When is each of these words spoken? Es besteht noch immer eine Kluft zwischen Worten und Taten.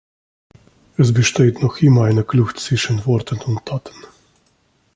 Es 0.97 1.13
besteht 1.13 1.61
noch 1.61 1.77
immer 1.77 2.05
eine 2.05 2.23
Kluft 2.23 2.59
zwischen 2.59 3.05
Worten 3.05 3.37
und 3.41 3.63
Taten. 3.67 3.93